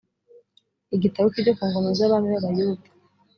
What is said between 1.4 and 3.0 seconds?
ku ngoma z’abami b’abayuda